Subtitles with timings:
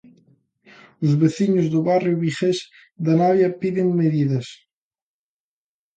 [1.05, 2.57] Os veciños do barrio vigués
[3.05, 4.47] de Navia piden medidas.